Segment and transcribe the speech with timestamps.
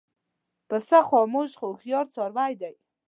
[0.69, 2.73] پسه خاموش خو هوښیار څاروی دی.